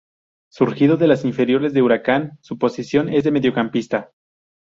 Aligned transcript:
Surgido 0.49 0.97
de 0.97 1.05
las 1.07 1.25
inferiores 1.25 1.73
de 1.73 1.83
Huracán, 1.83 2.39
su 2.41 2.57
posición 2.57 3.07
es 3.07 3.23
de 3.23 3.29
mediocampista. 3.29 4.09